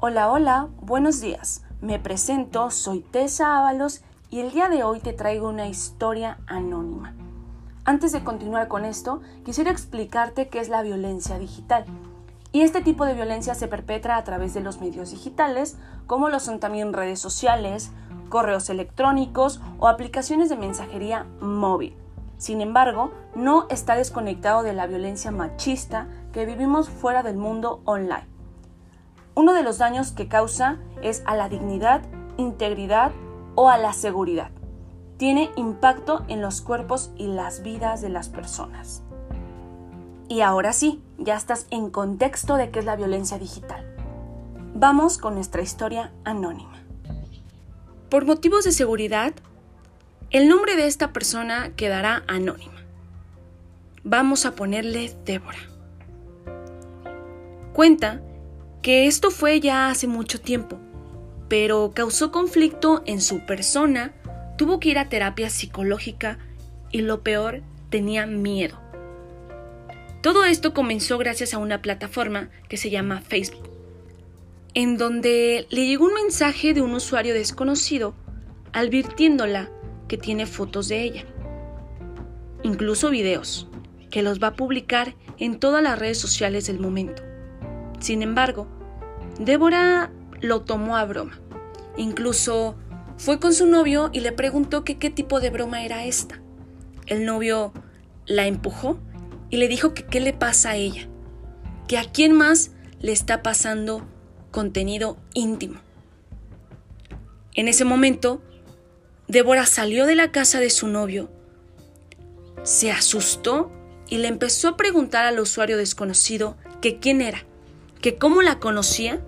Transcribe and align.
Hola, 0.00 0.30
hola, 0.30 0.68
buenos 0.80 1.20
días. 1.20 1.64
Me 1.80 1.98
presento, 1.98 2.70
soy 2.70 3.00
Tessa 3.00 3.58
Ábalos 3.58 4.02
y 4.30 4.38
el 4.38 4.52
día 4.52 4.68
de 4.68 4.84
hoy 4.84 5.00
te 5.00 5.12
traigo 5.12 5.48
una 5.48 5.66
historia 5.66 6.38
anónima. 6.46 7.14
Antes 7.84 8.12
de 8.12 8.22
continuar 8.22 8.68
con 8.68 8.84
esto, 8.84 9.22
quisiera 9.44 9.72
explicarte 9.72 10.46
qué 10.46 10.60
es 10.60 10.68
la 10.68 10.82
violencia 10.82 11.36
digital. 11.40 11.84
Y 12.52 12.60
este 12.60 12.80
tipo 12.80 13.06
de 13.06 13.14
violencia 13.14 13.56
se 13.56 13.66
perpetra 13.66 14.16
a 14.16 14.22
través 14.22 14.54
de 14.54 14.60
los 14.60 14.80
medios 14.80 15.10
digitales, 15.10 15.76
como 16.06 16.28
lo 16.28 16.38
son 16.38 16.60
también 16.60 16.92
redes 16.92 17.18
sociales, 17.18 17.90
correos 18.28 18.70
electrónicos 18.70 19.60
o 19.80 19.88
aplicaciones 19.88 20.48
de 20.48 20.58
mensajería 20.58 21.26
móvil. 21.40 21.96
Sin 22.36 22.60
embargo, 22.60 23.10
no 23.34 23.66
está 23.68 23.96
desconectado 23.96 24.62
de 24.62 24.74
la 24.74 24.86
violencia 24.86 25.32
machista 25.32 26.06
que 26.32 26.46
vivimos 26.46 26.88
fuera 26.88 27.24
del 27.24 27.36
mundo 27.36 27.80
online. 27.84 28.37
Uno 29.38 29.54
de 29.54 29.62
los 29.62 29.78
daños 29.78 30.10
que 30.10 30.26
causa 30.26 30.78
es 31.00 31.22
a 31.24 31.36
la 31.36 31.48
dignidad, 31.48 32.02
integridad 32.38 33.12
o 33.54 33.70
a 33.70 33.78
la 33.78 33.92
seguridad. 33.92 34.50
Tiene 35.16 35.52
impacto 35.54 36.24
en 36.26 36.42
los 36.42 36.60
cuerpos 36.60 37.12
y 37.16 37.28
las 37.28 37.62
vidas 37.62 38.00
de 38.00 38.08
las 38.08 38.30
personas. 38.30 39.04
Y 40.28 40.40
ahora 40.40 40.72
sí, 40.72 41.04
ya 41.18 41.36
estás 41.36 41.68
en 41.70 41.88
contexto 41.90 42.56
de 42.56 42.70
qué 42.70 42.80
es 42.80 42.84
la 42.84 42.96
violencia 42.96 43.38
digital. 43.38 43.86
Vamos 44.74 45.18
con 45.18 45.36
nuestra 45.36 45.62
historia 45.62 46.10
anónima. 46.24 46.82
Por 48.10 48.26
motivos 48.26 48.64
de 48.64 48.72
seguridad, 48.72 49.34
el 50.30 50.48
nombre 50.48 50.74
de 50.74 50.88
esta 50.88 51.12
persona 51.12 51.76
quedará 51.76 52.24
anónima. 52.26 52.82
Vamos 54.02 54.46
a 54.46 54.56
ponerle 54.56 55.14
Débora. 55.24 55.60
Cuenta 57.72 58.20
que 58.82 59.06
esto 59.06 59.30
fue 59.30 59.60
ya 59.60 59.90
hace 59.90 60.06
mucho 60.06 60.40
tiempo, 60.40 60.78
pero 61.48 61.92
causó 61.94 62.30
conflicto 62.30 63.02
en 63.06 63.20
su 63.20 63.46
persona, 63.46 64.14
tuvo 64.56 64.80
que 64.80 64.90
ir 64.90 64.98
a 64.98 65.08
terapia 65.08 65.50
psicológica 65.50 66.38
y 66.90 67.02
lo 67.02 67.22
peor, 67.22 67.62
tenía 67.90 68.26
miedo. 68.26 68.78
Todo 70.22 70.44
esto 70.44 70.74
comenzó 70.74 71.18
gracias 71.18 71.54
a 71.54 71.58
una 71.58 71.80
plataforma 71.80 72.50
que 72.68 72.76
se 72.76 72.90
llama 72.90 73.20
Facebook 73.20 73.78
en 74.74 74.96
donde 74.96 75.66
le 75.70 75.86
llegó 75.86 76.04
un 76.04 76.14
mensaje 76.14 76.74
de 76.74 76.82
un 76.82 76.94
usuario 76.94 77.34
desconocido 77.34 78.14
advirtiéndola 78.72 79.70
que 80.06 80.16
tiene 80.16 80.46
fotos 80.46 80.86
de 80.86 81.02
ella, 81.02 81.24
incluso 82.62 83.10
videos, 83.10 83.66
que 84.10 84.22
los 84.22 84.40
va 84.40 84.48
a 84.48 84.56
publicar 84.56 85.16
en 85.38 85.58
todas 85.58 85.82
las 85.82 85.98
redes 85.98 86.18
sociales 86.18 86.68
del 86.68 86.78
momento. 86.78 87.24
Sin 87.98 88.22
embargo, 88.22 88.68
Débora 89.38 90.10
lo 90.40 90.62
tomó 90.62 90.96
a 90.96 91.04
broma. 91.04 91.40
Incluso 91.96 92.76
fue 93.16 93.40
con 93.40 93.52
su 93.52 93.66
novio 93.66 94.10
y 94.12 94.20
le 94.20 94.32
preguntó 94.32 94.84
qué 94.84 94.94
tipo 94.94 95.40
de 95.40 95.50
broma 95.50 95.84
era 95.84 96.04
esta. 96.04 96.40
El 97.06 97.24
novio 97.24 97.72
la 98.26 98.46
empujó 98.46 98.98
y 99.50 99.56
le 99.56 99.68
dijo 99.68 99.94
que 99.94 100.04
qué 100.04 100.20
le 100.20 100.32
pasa 100.32 100.70
a 100.70 100.76
ella, 100.76 101.08
que 101.86 101.98
a 101.98 102.04
quién 102.04 102.32
más 102.32 102.72
le 103.00 103.12
está 103.12 103.42
pasando 103.42 104.06
contenido 104.50 105.16
íntimo. 105.34 105.80
En 107.54 107.68
ese 107.68 107.84
momento, 107.84 108.42
Débora 109.26 109.66
salió 109.66 110.06
de 110.06 110.14
la 110.14 110.30
casa 110.30 110.60
de 110.60 110.70
su 110.70 110.86
novio, 110.86 111.30
se 112.62 112.90
asustó 112.90 113.72
y 114.08 114.18
le 114.18 114.28
empezó 114.28 114.68
a 114.68 114.76
preguntar 114.76 115.24
al 115.24 115.40
usuario 115.40 115.76
desconocido 115.76 116.56
que 116.80 116.98
quién 116.98 117.20
era, 117.20 117.44
que 118.00 118.16
cómo 118.16 118.42
la 118.42 118.58
conocía 118.58 119.24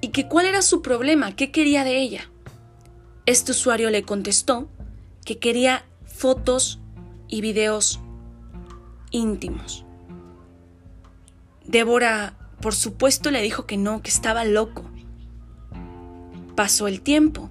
y 0.00 0.08
que 0.08 0.28
cuál 0.28 0.46
era 0.46 0.62
su 0.62 0.82
problema, 0.82 1.34
qué 1.34 1.50
quería 1.50 1.84
de 1.84 1.98
ella. 1.98 2.30
Este 3.24 3.52
usuario 3.52 3.90
le 3.90 4.02
contestó 4.02 4.68
que 5.24 5.38
quería 5.38 5.84
fotos 6.04 6.80
y 7.28 7.40
videos 7.40 8.00
íntimos. 9.10 9.84
Débora 11.64 12.36
por 12.60 12.74
supuesto 12.74 13.30
le 13.30 13.42
dijo 13.42 13.66
que 13.66 13.76
no, 13.76 14.02
que 14.02 14.10
estaba 14.10 14.44
loco. 14.44 14.84
Pasó 16.54 16.88
el 16.88 17.00
tiempo. 17.00 17.50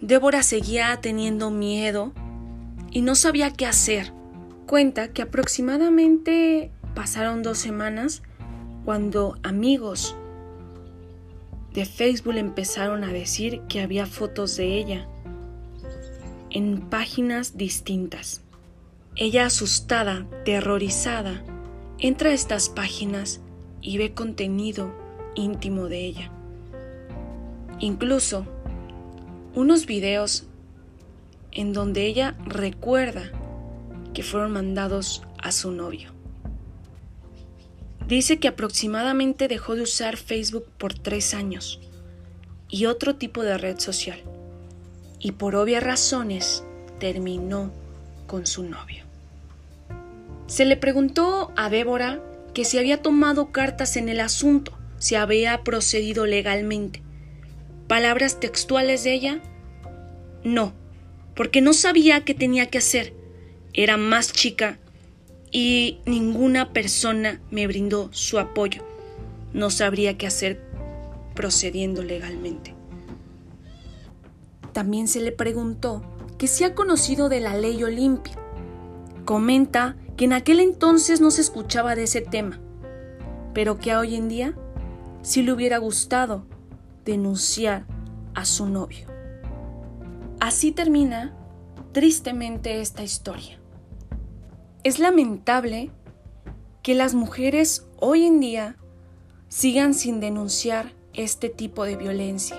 Débora 0.00 0.42
seguía 0.42 0.98
teniendo 1.00 1.50
miedo 1.50 2.12
y 2.90 3.02
no 3.02 3.14
sabía 3.14 3.52
qué 3.52 3.66
hacer. 3.66 4.12
Cuenta 4.66 5.12
que 5.12 5.22
aproximadamente 5.22 6.72
pasaron 6.94 7.42
dos 7.42 7.58
semanas 7.58 8.22
cuando 8.84 9.38
amigos 9.42 10.16
de 11.74 11.84
Facebook 11.84 12.36
empezaron 12.36 13.02
a 13.02 13.12
decir 13.12 13.60
que 13.68 13.80
había 13.80 14.06
fotos 14.06 14.56
de 14.56 14.78
ella 14.78 15.08
en 16.50 16.88
páginas 16.88 17.56
distintas. 17.56 18.42
Ella 19.16 19.46
asustada, 19.46 20.26
terrorizada, 20.44 21.42
entra 21.98 22.30
a 22.30 22.32
estas 22.32 22.68
páginas 22.68 23.40
y 23.80 23.98
ve 23.98 24.14
contenido 24.14 24.94
íntimo 25.34 25.88
de 25.88 26.06
ella. 26.06 26.30
Incluso 27.80 28.46
unos 29.54 29.86
videos 29.86 30.46
en 31.50 31.72
donde 31.72 32.06
ella 32.06 32.36
recuerda 32.44 33.32
que 34.12 34.22
fueron 34.22 34.52
mandados 34.52 35.22
a 35.42 35.50
su 35.50 35.72
novio. 35.72 36.13
Dice 38.08 38.38
que 38.38 38.48
aproximadamente 38.48 39.48
dejó 39.48 39.76
de 39.76 39.82
usar 39.82 40.16
Facebook 40.16 40.66
por 40.76 40.92
tres 40.92 41.32
años 41.32 41.80
y 42.68 42.86
otro 42.86 43.16
tipo 43.16 43.42
de 43.42 43.56
red 43.56 43.78
social 43.78 44.22
y 45.18 45.32
por 45.32 45.56
obvias 45.56 45.82
razones 45.82 46.64
terminó 47.00 47.72
con 48.26 48.46
su 48.46 48.64
novio. 48.64 49.04
Se 50.46 50.66
le 50.66 50.76
preguntó 50.76 51.52
a 51.56 51.70
Débora 51.70 52.20
que 52.52 52.66
se 52.66 52.78
había 52.78 53.00
tomado 53.00 53.52
cartas 53.52 53.96
en 53.96 54.10
el 54.10 54.20
asunto, 54.20 54.76
se 54.98 55.16
había 55.16 55.62
procedido 55.64 56.26
legalmente. 56.26 57.02
¿Palabras 57.88 58.38
textuales 58.38 59.02
de 59.04 59.14
ella? 59.14 59.42
No, 60.44 60.74
porque 61.34 61.62
no 61.62 61.72
sabía 61.72 62.22
qué 62.24 62.34
tenía 62.34 62.66
que 62.66 62.78
hacer. 62.78 63.14
Era 63.72 63.96
más 63.96 64.32
chica 64.32 64.78
y 65.54 66.00
ninguna 66.04 66.72
persona 66.72 67.40
me 67.52 67.68
brindó 67.68 68.08
su 68.12 68.40
apoyo. 68.40 68.82
No 69.52 69.70
sabría 69.70 70.18
qué 70.18 70.26
hacer 70.26 70.60
procediendo 71.36 72.02
legalmente. 72.02 72.74
También 74.72 75.06
se 75.06 75.20
le 75.20 75.30
preguntó 75.30 76.02
que 76.38 76.48
si 76.48 76.64
ha 76.64 76.74
conocido 76.74 77.28
de 77.28 77.38
la 77.38 77.56
ley 77.56 77.84
Olimpia. 77.84 78.34
Comenta 79.24 79.94
que 80.16 80.24
en 80.24 80.32
aquel 80.32 80.58
entonces 80.58 81.20
no 81.20 81.30
se 81.30 81.42
escuchaba 81.42 81.94
de 81.94 82.02
ese 82.02 82.20
tema, 82.20 82.58
pero 83.54 83.78
que 83.78 83.94
hoy 83.94 84.16
en 84.16 84.28
día 84.28 84.54
sí 85.22 85.44
le 85.44 85.52
hubiera 85.52 85.78
gustado 85.78 86.46
denunciar 87.04 87.86
a 88.34 88.44
su 88.44 88.66
novio. 88.66 89.06
Así 90.40 90.72
termina 90.72 91.32
tristemente 91.92 92.80
esta 92.80 93.04
historia. 93.04 93.63
Es 94.84 94.98
lamentable 94.98 95.90
que 96.82 96.94
las 96.94 97.14
mujeres 97.14 97.86
hoy 98.00 98.26
en 98.26 98.38
día 98.38 98.76
sigan 99.48 99.94
sin 99.94 100.20
denunciar 100.20 100.92
este 101.14 101.48
tipo 101.48 101.84
de 101.84 101.96
violencia 101.96 102.58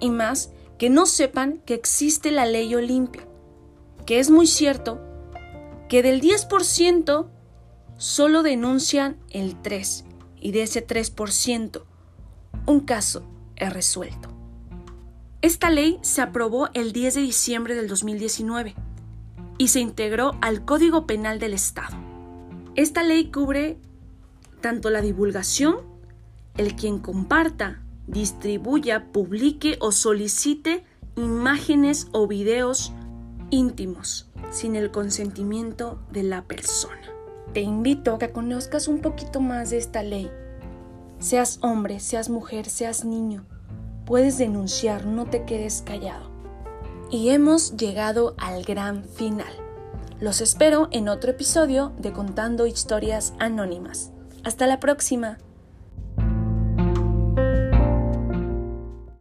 y 0.00 0.08
más 0.08 0.52
que 0.78 0.88
no 0.88 1.04
sepan 1.04 1.60
que 1.66 1.74
existe 1.74 2.30
la 2.30 2.46
ley 2.46 2.74
Olimpia, 2.74 3.28
que 4.06 4.20
es 4.20 4.30
muy 4.30 4.46
cierto 4.46 5.02
que 5.90 6.02
del 6.02 6.22
10% 6.22 7.26
solo 7.98 8.42
denuncian 8.42 9.18
el 9.28 9.60
3% 9.60 10.04
y 10.40 10.52
de 10.52 10.62
ese 10.62 10.86
3% 10.86 11.82
un 12.64 12.80
caso 12.80 13.22
es 13.56 13.70
resuelto. 13.70 14.30
Esta 15.42 15.68
ley 15.68 15.98
se 16.00 16.22
aprobó 16.22 16.70
el 16.72 16.94
10 16.94 17.16
de 17.16 17.20
diciembre 17.20 17.74
del 17.74 17.86
2019 17.86 18.74
y 19.58 19.68
se 19.68 19.80
integró 19.80 20.32
al 20.40 20.64
Código 20.64 21.06
Penal 21.06 21.38
del 21.38 21.54
Estado. 21.54 21.96
Esta 22.74 23.02
ley 23.02 23.30
cubre 23.30 23.78
tanto 24.60 24.90
la 24.90 25.00
divulgación, 25.00 25.76
el 26.56 26.74
quien 26.74 26.98
comparta, 26.98 27.82
distribuya, 28.06 29.12
publique 29.12 29.76
o 29.80 29.92
solicite 29.92 30.84
imágenes 31.16 32.08
o 32.12 32.26
videos 32.26 32.92
íntimos 33.50 34.28
sin 34.50 34.76
el 34.76 34.90
consentimiento 34.90 36.00
de 36.10 36.22
la 36.22 36.44
persona. 36.44 37.02
Te 37.52 37.60
invito 37.60 38.14
a 38.14 38.18
que 38.18 38.30
conozcas 38.32 38.88
un 38.88 39.00
poquito 39.00 39.40
más 39.40 39.70
de 39.70 39.78
esta 39.78 40.02
ley. 40.02 40.30
Seas 41.18 41.58
hombre, 41.62 42.00
seas 42.00 42.28
mujer, 42.28 42.68
seas 42.68 43.04
niño, 43.04 43.44
puedes 44.04 44.38
denunciar, 44.38 45.06
no 45.06 45.26
te 45.26 45.44
quedes 45.44 45.82
callado. 45.82 46.33
Y 47.10 47.28
hemos 47.30 47.76
llegado 47.76 48.34
al 48.38 48.64
gran 48.64 49.04
final. 49.04 49.52
Los 50.20 50.40
espero 50.40 50.88
en 50.90 51.08
otro 51.08 51.30
episodio 51.32 51.92
de 51.98 52.12
Contando 52.12 52.66
Historias 52.66 53.34
Anónimas. 53.38 54.10
Hasta 54.42 54.66
la 54.66 54.80
próxima. 54.80 55.38